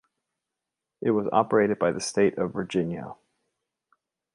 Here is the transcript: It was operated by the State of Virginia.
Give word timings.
It 1.01 1.11
was 1.11 1.27
operated 1.31 1.77
by 1.77 1.91
the 1.91 2.01
State 2.01 2.39
of 2.39 2.53
Virginia. 2.53 3.13